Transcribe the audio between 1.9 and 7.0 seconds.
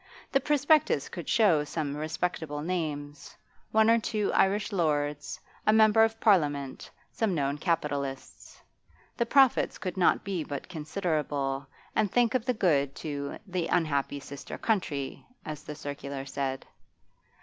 respectable names: one or two Irish lords, a member of Parliament,